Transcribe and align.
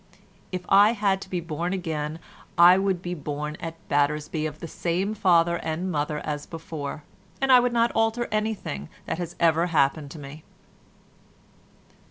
If 0.51 0.65
I 0.67 0.93
had 0.93 1.21
to 1.21 1.29
be 1.29 1.41
born 1.41 1.73
again 1.73 2.17
I 2.57 2.79
would 2.79 3.03
be 3.03 3.13
born 3.13 3.55
at 3.59 3.75
Battersby 3.87 4.47
of 4.47 4.59
the 4.59 4.67
same 4.67 5.13
father 5.13 5.57
and 5.57 5.91
mother 5.91 6.17
as 6.21 6.47
before, 6.47 7.03
and 7.39 7.51
I 7.51 7.59
would 7.59 7.71
not 7.71 7.91
alter 7.91 8.27
anything 8.31 8.89
that 9.05 9.19
has 9.19 9.35
ever 9.39 9.67
happened 9.67 10.09
to 10.09 10.17
me." 10.17 10.43